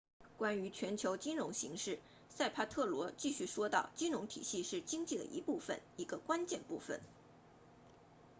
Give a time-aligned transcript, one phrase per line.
[0.35, 7.01] 关于全球金融形势萨帕特罗继续说道金融体系是经济的一部分一个关键部分